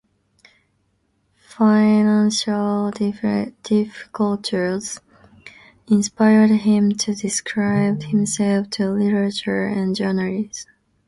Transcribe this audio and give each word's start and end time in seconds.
Financial 1.49 2.89
difficulties 2.89 4.99
inspired 5.87 6.49
him 6.49 6.89
to 6.93 7.13
dedicate 7.13 8.01
himself 8.09 8.67
to 8.71 8.89
literature 8.89 9.67
and 9.67 9.95
journalism. 9.95 10.71